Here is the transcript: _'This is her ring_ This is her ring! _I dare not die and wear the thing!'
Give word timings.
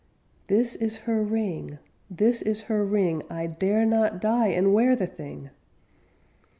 _'This 0.49 0.75
is 0.81 0.97
her 1.05 1.21
ring_ 1.21 1.77
This 2.09 2.41
is 2.41 2.61
her 2.61 2.83
ring! 2.83 3.21
_I 3.29 3.55
dare 3.59 3.85
not 3.85 4.19
die 4.19 4.47
and 4.47 4.73
wear 4.73 4.95
the 4.95 5.05
thing!' 5.05 5.51